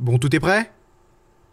[0.00, 0.72] Bon, tout est prêt?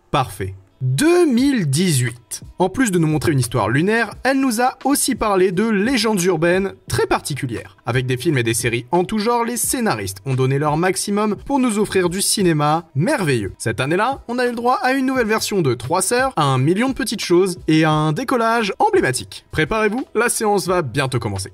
[0.10, 0.56] Parfait.
[0.80, 2.44] 2018.
[2.60, 6.24] En plus de nous montrer une histoire lunaire, elle nous a aussi parlé de légendes
[6.24, 7.76] urbaines très particulières.
[7.86, 11.36] Avec des films et des séries en tout genre, les scénaristes ont donné leur maximum
[11.36, 13.52] pour nous offrir du cinéma merveilleux.
[13.58, 16.44] Cette année-là, on a eu le droit à une nouvelle version de Trois sœurs, à
[16.44, 19.46] un million de petites choses et un décollage emblématique.
[19.52, 21.52] Préparez-vous, la séance va bientôt commencer.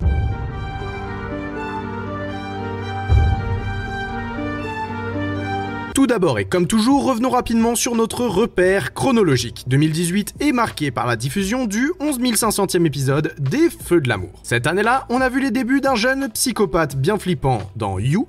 [5.93, 9.65] Tout d'abord et comme toujours, revenons rapidement sur notre repère chronologique.
[9.67, 14.31] 2018 est marqué par la diffusion du 11 500e épisode des Feux de l'amour.
[14.41, 18.27] Cette année-là, on a vu les débuts d'un jeune psychopathe bien flippant dans You.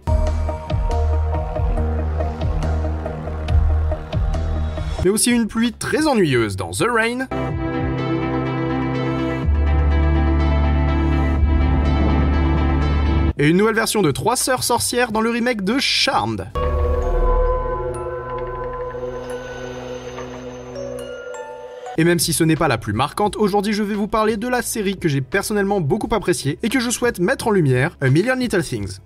[5.03, 7.27] Mais aussi une pluie très ennuyeuse dans The Rain.
[13.39, 16.51] Et une nouvelle version de Trois sœurs sorcières dans le remake de Charmed.
[21.97, 24.48] Et même si ce n'est pas la plus marquante, aujourd'hui je vais vous parler de
[24.48, 28.11] la série que j'ai personnellement beaucoup appréciée et que je souhaite mettre en lumière, A
[28.11, 28.98] Million Little Things.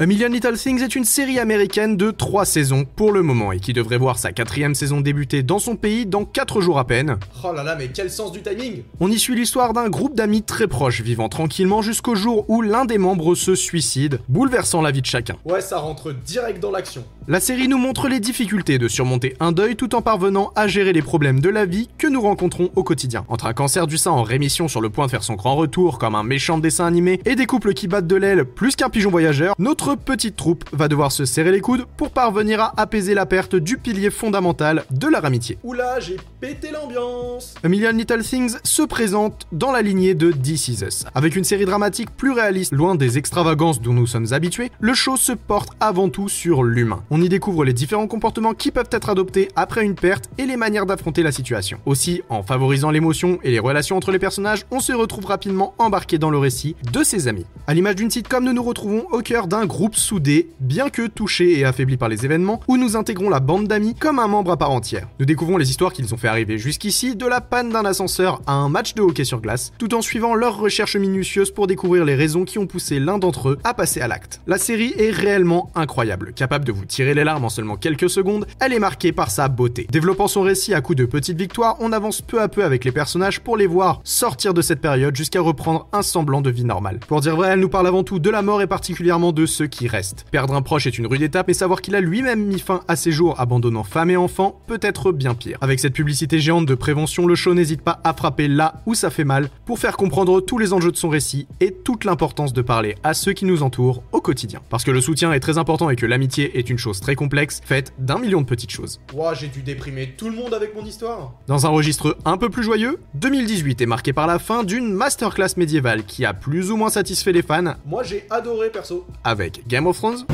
[0.00, 3.60] A Million Little Things est une série américaine de 3 saisons pour le moment et
[3.60, 7.16] qui devrait voir sa quatrième saison débuter dans son pays dans 4 jours à peine.
[7.44, 10.42] Oh là là, mais quel sens du timing On y suit l'histoire d'un groupe d'amis
[10.42, 15.00] très proches vivant tranquillement jusqu'au jour où l'un des membres se suicide, bouleversant la vie
[15.00, 15.36] de chacun.
[15.44, 17.04] Ouais, ça rentre direct dans l'action.
[17.26, 20.92] La série nous montre les difficultés de surmonter un deuil tout en parvenant à gérer
[20.92, 23.24] les problèmes de la vie que nous rencontrons au quotidien.
[23.28, 25.98] Entre un cancer du sein en rémission sur le point de faire son grand retour
[25.98, 29.10] comme un méchant dessin animé et des couples qui battent de l'aile plus qu'un pigeon
[29.10, 33.24] voyageur, notre petite troupe va devoir se serrer les coudes pour parvenir à apaiser la
[33.24, 35.56] perte du pilier fondamental de leur amitié.
[35.64, 40.68] Oula, j'ai pété l'ambiance A Million Little Things se présente dans la lignée de This
[40.68, 41.06] Is Us.
[41.14, 45.16] Avec une série dramatique plus réaliste, loin des extravagances dont nous sommes habitués, le show
[45.16, 47.02] se porte avant tout sur l'humain.
[47.16, 50.56] On y découvre les différents comportements qui peuvent être adoptés après une perte et les
[50.56, 51.78] manières d'affronter la situation.
[51.86, 56.18] Aussi, en favorisant l'émotion et les relations entre les personnages, on se retrouve rapidement embarqué
[56.18, 57.46] dans le récit de ses amis.
[57.68, 61.56] À l'image d'une sitcom, nous nous retrouvons au cœur d'un groupe soudé, bien que touché
[61.56, 64.56] et affaibli par les événements, où nous intégrons la bande d'amis comme un membre à
[64.56, 65.06] part entière.
[65.20, 68.42] Nous découvrons les histoires qui nous ont fait arriver jusqu'ici, de la panne d'un ascenseur
[68.48, 72.04] à un match de hockey sur glace, tout en suivant leurs recherches minutieuses pour découvrir
[72.04, 74.40] les raisons qui ont poussé l'un d'entre eux à passer à l'acte.
[74.48, 78.46] La série est réellement incroyable, capable de vous tirer les larmes en seulement quelques secondes,
[78.60, 79.86] elle est marquée par sa beauté.
[79.90, 82.92] Développant son récit à coups de petites victoires, on avance peu à peu avec les
[82.92, 87.00] personnages pour les voir sortir de cette période jusqu'à reprendre un semblant de vie normale.
[87.06, 89.66] Pour dire vrai, elle nous parle avant tout de la mort et particulièrement de ceux
[89.66, 90.24] qui restent.
[90.30, 92.96] Perdre un proche est une rude étape, mais savoir qu'il a lui-même mis fin à
[92.96, 95.58] ses jours abandonnant femme et enfants peut être bien pire.
[95.60, 99.10] Avec cette publicité géante de prévention, le show n'hésite pas à frapper là où ça
[99.10, 102.62] fait mal pour faire comprendre tous les enjeux de son récit et toute l'importance de
[102.62, 104.60] parler à ceux qui nous entourent au quotidien.
[104.70, 107.60] Parce que le soutien est très important et que l'amitié est une chose très complexe,
[107.64, 109.00] faite d'un million de petites choses.
[109.12, 111.34] Ouah, j'ai dû déprimer tout le monde avec mon histoire.
[111.46, 115.56] Dans un registre un peu plus joyeux, 2018 est marqué par la fin d'une masterclass
[115.56, 117.74] médiévale qui a plus ou moins satisfait les fans.
[117.86, 119.06] Moi j'ai adoré perso.
[119.24, 120.24] Avec Game of Thrones.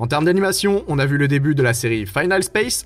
[0.00, 2.84] En termes d'animation, on a vu le début de la série Final Space.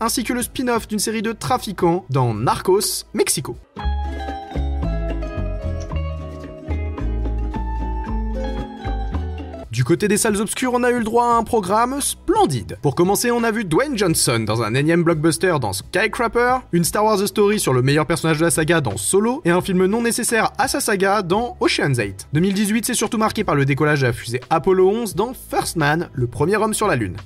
[0.00, 3.56] Ainsi que le spin-off d'une série de trafiquants dans Narcos, Mexico.
[9.78, 12.78] Du côté des salles obscures, on a eu le droit à un programme splendide.
[12.82, 17.04] Pour commencer, on a vu Dwayne Johnson dans un énième blockbuster dans Skycrapper, une Star
[17.04, 20.02] Wars Story sur le meilleur personnage de la saga dans Solo, et un film non
[20.02, 22.26] nécessaire à sa saga dans Ocean's 8.
[22.32, 26.26] 2018 s'est surtout marqué par le décollage la fusée Apollo 11 dans First Man, le
[26.26, 27.16] premier homme sur la Lune.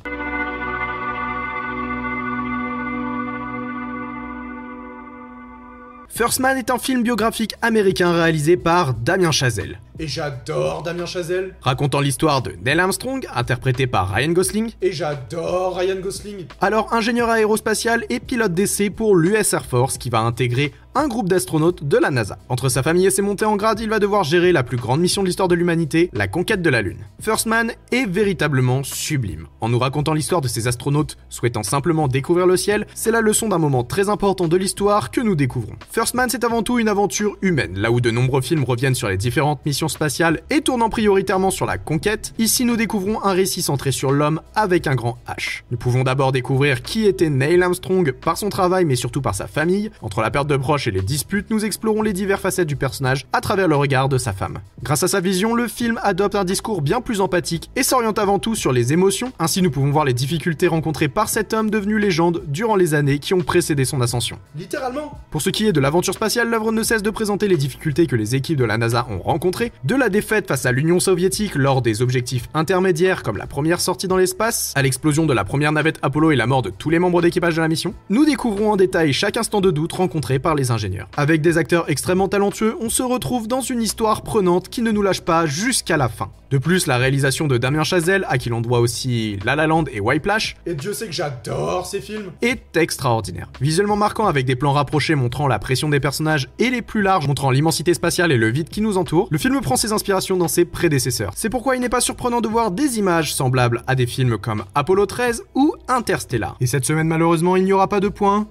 [6.14, 9.80] First Man est un film biographique américain réalisé par Damien Chazelle.
[9.98, 11.54] Et j'adore Damien Chazelle.
[11.60, 14.72] Racontant l'histoire de Neil Armstrong, interprété par Ryan Gosling.
[14.80, 16.46] Et j'adore Ryan Gosling.
[16.62, 21.28] Alors ingénieur aérospatial et pilote d'essai pour l'US Air Force qui va intégrer un groupe
[21.28, 22.38] d'astronautes de la NASA.
[22.48, 25.00] Entre sa famille et ses montées en grade, il va devoir gérer la plus grande
[25.00, 26.98] mission de l'histoire de l'humanité, la conquête de la Lune.
[27.20, 29.46] First Man est véritablement sublime.
[29.62, 33.48] En nous racontant l'histoire de ces astronautes souhaitant simplement découvrir le ciel, c'est la leçon
[33.48, 35.76] d'un moment très important de l'histoire que nous découvrons.
[35.90, 39.08] First Man, c'est avant tout une aventure humaine, là où de nombreux films reviennent sur
[39.08, 42.34] les différentes missions spatiales et tournant prioritairement sur la conquête.
[42.38, 45.62] Ici, nous découvrons un récit centré sur l'homme avec un grand H.
[45.70, 49.46] Nous pouvons d'abord découvrir qui était Neil Armstrong par son travail, mais surtout par sa
[49.46, 49.90] famille.
[50.02, 53.26] Entre la perte de proches et les disputes, nous explorons les diverses facettes du personnage
[53.32, 54.58] à travers le regard de sa femme.
[54.82, 58.38] Grâce à sa vision, le film adopte un discours bien plus empathique et s'oriente avant
[58.38, 59.32] tout sur les émotions.
[59.38, 63.18] Ainsi, nous pouvons voir les difficultés rencontrées par cet homme devenu légende durant les années
[63.18, 64.38] qui ont précédé son ascension.
[64.56, 68.06] Littéralement Pour ce qui est de l'aventure spatiale, l'œuvre ne cesse de présenter les difficultés
[68.06, 71.54] que les équipes de la NASA ont rencontrées, de la défaite face à l'Union soviétique
[71.54, 75.72] lors des objectifs intermédiaires comme la première sortie dans l'espace, à l'explosion de la première
[75.72, 77.94] navette Apollo et la mort de tous les membres d'équipage de la mission.
[78.10, 81.08] Nous découvrons en détail chaque instant de doute rencontré par les ingénieurs.
[81.16, 85.02] Avec des acteurs extrêmement talentueux, on se retrouve dans une histoire prenante qui ne nous
[85.02, 86.30] lâche pas jusqu'à la fin.
[86.52, 89.84] De plus, la réalisation de Damien Chazelle, à qui l'on doit aussi La La Land
[89.90, 93.48] et Whiplash, et Dieu sait que j'adore ces films, est extraordinaire.
[93.62, 97.26] Visuellement marquant avec des plans rapprochés montrant la pression des personnages et les plus larges
[97.26, 100.46] montrant l'immensité spatiale et le vide qui nous entoure, le film prend ses inspirations dans
[100.46, 101.32] ses prédécesseurs.
[101.36, 104.64] C'est pourquoi il n'est pas surprenant de voir des images semblables à des films comme
[104.74, 106.58] Apollo 13 ou Interstellar.
[106.60, 108.46] Et cette semaine malheureusement il n'y aura pas de points.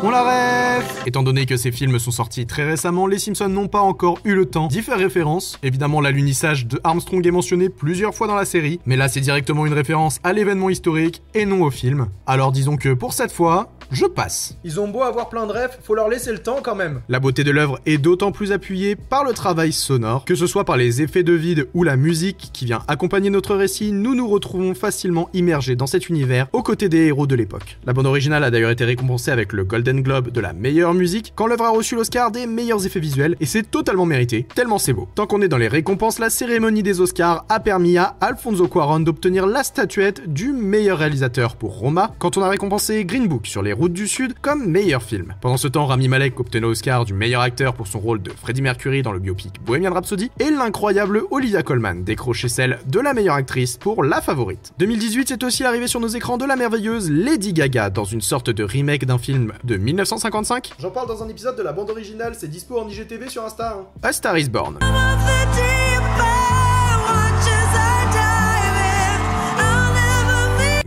[0.00, 3.66] On la rêve Étant donné que ces films sont sortis très récemment, les Simpsons n'ont
[3.66, 5.58] pas encore eu le temps d'y faire référence.
[5.64, 9.66] Évidemment, l'alunissage de Armstrong est mentionné plusieurs fois dans la série, mais là c'est directement
[9.66, 12.08] une référence à l'événement historique et non au film.
[12.26, 14.56] Alors disons que pour cette fois, je passe.
[14.64, 17.00] Ils ont beau avoir plein de rêves, faut leur laisser le temps quand même.
[17.08, 20.64] La beauté de l'œuvre est d'autant plus appuyée par le travail sonore, que ce soit
[20.64, 24.28] par les effets de vide ou la musique qui vient accompagner notre récit, nous nous
[24.28, 27.78] retrouvons facilement immergés dans cet univers aux côtés des héros de l'époque.
[27.86, 31.32] La bande originale a d'ailleurs été récompensée avec le Golden Globe de la meilleure musique,
[31.34, 34.92] quand l'œuvre a reçu l'Oscar des meilleurs effets visuels, et c'est totalement mérité, tellement c'est
[34.92, 35.08] beau.
[35.14, 39.00] Tant qu'on est dans les récompenses, la cérémonie des Oscars a permis à Alfonso Cuarón
[39.00, 43.62] d'obtenir la statuette du meilleur réalisateur pour Roma, quand on a récompensé Green Book sur
[43.62, 45.34] les routes du Sud comme meilleur film.
[45.40, 48.60] Pendant ce temps, Rami Malek obtenait l'Oscar du meilleur acteur pour son rôle de Freddie
[48.60, 53.36] Mercury dans le biopic Bohemian Rhapsody, et l'incroyable Olivia Colman décrochait celle de la meilleure
[53.36, 54.72] actrice pour La Favorite.
[54.78, 58.50] 2018 c'est aussi arrivé sur nos écrans de la merveilleuse Lady Gaga dans une sorte
[58.50, 60.72] de remake d'un film de 1955.
[60.80, 63.78] J'en parle dans un épisode de la bande originale, c'est dispo en IGTV sur Insta.
[63.78, 63.86] Hein.
[64.02, 64.78] A Star is Born.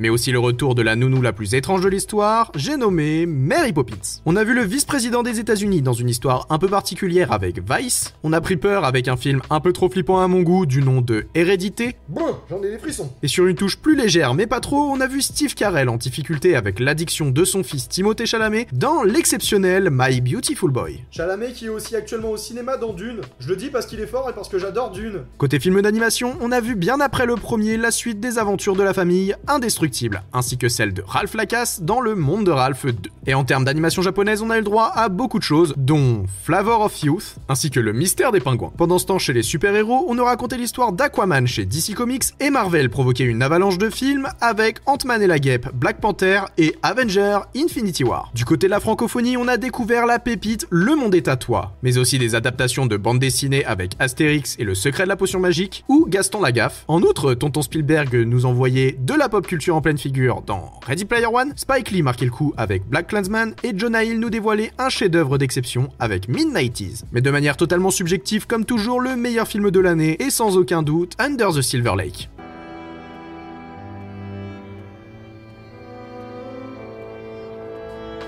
[0.01, 3.71] Mais aussi le retour de la nounou la plus étrange de l'histoire, j'ai nommé Mary
[3.71, 4.21] Poppins.
[4.25, 8.15] On a vu le vice-président des États-Unis dans une histoire un peu particulière avec Vice,
[8.23, 10.81] on a pris peur avec un film un peu trop flippant à mon goût du
[10.81, 11.97] nom de Hérédité.
[12.09, 13.13] Bon, j'en ai des frissons.
[13.21, 15.97] Et sur une touche plus légère mais pas trop, on a vu Steve Carell en
[15.97, 21.03] difficulté avec l'addiction de son fils Timothée Chalamet dans l'exceptionnel My Beautiful Boy.
[21.11, 23.21] Chalamet qui est aussi actuellement au cinéma dans Dune.
[23.39, 25.25] Je le dis parce qu'il est fort et parce que j'adore Dune.
[25.37, 28.81] Côté film d'animation, on a vu bien après le premier la suite des aventures de
[28.81, 29.90] la famille indestructible
[30.33, 33.09] ainsi que celle de Ralph Lacasse dans le monde de Ralph 2.
[33.27, 36.25] Et en termes d'animation japonaise, on a eu le droit à beaucoup de choses, dont
[36.43, 38.71] Flavor of Youth, ainsi que le mystère des pingouins.
[38.77, 42.49] Pendant ce temps, chez les super-héros, on a raconté l'histoire d'Aquaman chez DC Comics et
[42.49, 47.39] Marvel provoquait une avalanche de films avec Ant-Man et la Guêpe, Black Panther et Avenger
[47.55, 48.31] Infinity War.
[48.33, 51.73] Du côté de la francophonie, on a découvert la pépite Le Monde est à toi,
[51.83, 55.39] mais aussi des adaptations de bandes dessinées avec Astérix et le secret de la potion
[55.39, 56.85] magique ou Gaston Lagaffe.
[56.87, 61.05] En outre, Tonton Spielberg nous envoyait de la pop culture en pleine figure dans Ready
[61.05, 64.71] Player One, Spike Lee marquait le coup avec Black Clansman et Jonah Hill nous dévoilait
[64.77, 67.03] un chef-d'œuvre d'exception avec Midnighties.
[67.11, 70.83] Mais de manière totalement subjective, comme toujours, le meilleur film de l'année est sans aucun
[70.83, 72.29] doute Under the Silver Lake.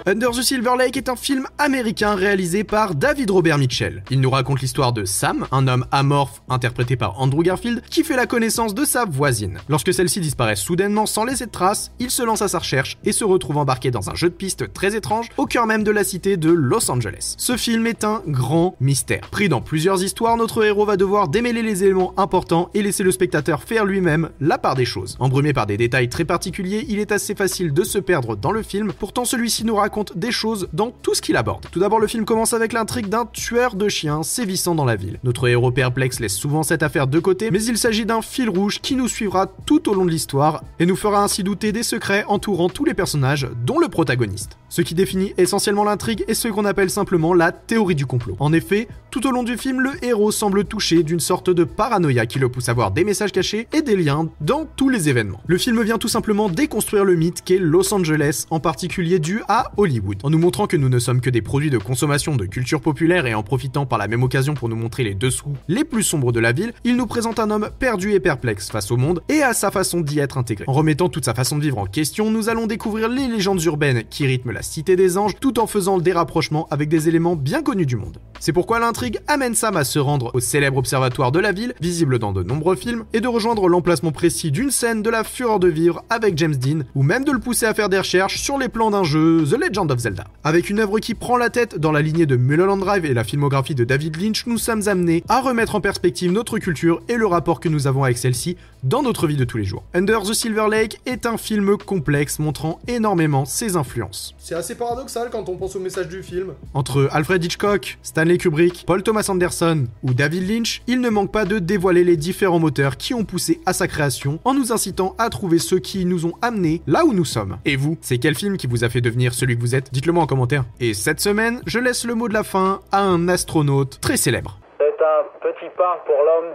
[0.05, 4.03] Under the Silver Lake est un film américain réalisé par David Robert Mitchell.
[4.11, 8.17] Il nous raconte l'histoire de Sam, un homme amorphe interprété par Andrew Garfield, qui fait
[8.17, 9.59] la connaissance de sa voisine.
[9.69, 13.13] Lorsque celle-ci disparaît soudainement sans laisser de traces, il se lance à sa recherche et
[13.13, 16.03] se retrouve embarqué dans un jeu de piste très étrange au cœur même de la
[16.03, 17.35] cité de Los Angeles.
[17.37, 19.29] Ce film est un grand mystère.
[19.31, 23.11] Pris dans plusieurs histoires, notre héros va devoir démêler les éléments importants et laisser le
[23.13, 25.15] spectateur faire lui-même la part des choses.
[25.21, 28.63] Embrumé par des détails très particuliers, il est assez facile de se perdre dans le
[28.63, 31.67] film, pourtant celui-ci nous raconte raconte des choses dans tout ce qu'il aborde.
[31.71, 35.19] Tout d'abord, le film commence avec l'intrigue d'un tueur de chiens sévissant dans la ville.
[35.23, 38.79] Notre héros perplexe laisse souvent cette affaire de côté, mais il s'agit d'un fil rouge
[38.81, 42.25] qui nous suivra tout au long de l'histoire et nous fera ainsi douter des secrets
[42.27, 44.57] entourant tous les personnages, dont le protagoniste.
[44.67, 48.35] Ce qui définit essentiellement l'intrigue est ce qu'on appelle simplement la théorie du complot.
[48.39, 52.25] En effet, tout au long du film, le héros semble touché d'une sorte de paranoïa
[52.25, 55.41] qui le pousse à voir des messages cachés et des liens dans tous les événements.
[55.45, 59.71] Le film vient tout simplement déconstruire le mythe qu'est Los Angeles, en particulier dû à
[59.83, 62.79] Hollywood, en nous montrant que nous ne sommes que des produits de consommation de culture
[62.79, 66.03] populaire et en profitant par la même occasion pour nous montrer les dessous les plus
[66.03, 69.21] sombres de la ville, il nous présente un homme perdu et perplexe face au monde
[69.27, 70.63] et à sa façon d'y être intégré.
[70.69, 74.03] En remettant toute sa façon de vivre en question, nous allons découvrir les légendes urbaines
[74.09, 77.61] qui rythment la cité des anges tout en faisant le dérapprochement avec des éléments bien
[77.61, 78.19] connus du monde.
[78.39, 82.19] C'est pourquoi l'intrigue amène Sam à se rendre au célèbre observatoire de la ville, visible
[82.19, 85.67] dans de nombreux films, et de rejoindre l'emplacement précis d'une scène de la fureur de
[85.67, 88.69] vivre avec James Dean, ou même de le pousser à faire des recherches sur les
[88.69, 90.25] plans d'un jeu The Legend of Zelda.
[90.43, 93.23] Avec une œuvre qui prend la tête dans la lignée de Mulholland Drive et la
[93.23, 97.25] filmographie de David Lynch, nous sommes amenés à remettre en perspective notre culture et le
[97.25, 99.83] rapport que nous avons avec celle-ci dans notre vie de tous les jours.
[99.93, 104.35] Under the Silver Lake est un film complexe montrant énormément ses influences.
[104.37, 106.53] C'est assez paradoxal quand on pense au message du film.
[106.73, 111.45] Entre Alfred Hitchcock, Stanley Kubrick, Paul Thomas Anderson ou David Lynch, il ne manque pas
[111.45, 115.29] de dévoiler les différents moteurs qui ont poussé à sa création en nous incitant à
[115.29, 117.57] trouver ceux qui nous ont amenés là où nous sommes.
[117.65, 120.27] Et vous, c'est quel film qui vous a fait devenir celui que Dites-le moi en
[120.27, 120.63] commentaire.
[120.79, 124.59] Et cette semaine, je laisse le mot de la fin à un astronaute très célèbre.
[124.79, 126.51] C'est un petit pas pour l'homme,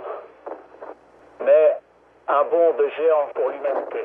[1.45, 1.77] mais
[2.29, 4.05] un bond de géant pour l'humanité.